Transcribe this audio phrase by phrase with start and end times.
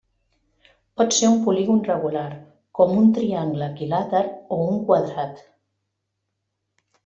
[1.01, 2.23] Pot ser un polígon regular,
[2.81, 4.25] com un triangle equilàter
[4.59, 5.47] o un quadrat.